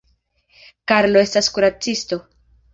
Karlo 0.93 1.23
estas 1.27 1.53
kuracisto. 1.59 2.23